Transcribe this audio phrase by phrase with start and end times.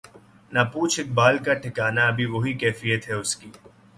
[0.51, 3.49] نہ پوچھ اقبال کا ٹھکانہ ابھی وہی کیفیت ہے اس کی